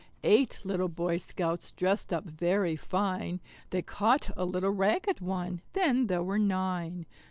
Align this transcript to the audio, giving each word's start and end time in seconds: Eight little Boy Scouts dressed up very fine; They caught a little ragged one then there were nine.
Eight 0.23 0.61
little 0.63 0.87
Boy 0.89 1.17
Scouts 1.17 1.69
dressed 1.73 2.11
up 2.11 2.25
very 2.25 2.75
fine; 2.75 3.39
They 3.69 3.83
caught 3.83 4.31
a 4.35 4.45
little 4.45 4.71
ragged 4.71 5.19
one 5.19 5.61
then 5.73 6.07
there 6.07 6.23
were 6.23 6.39
nine. 6.39 7.05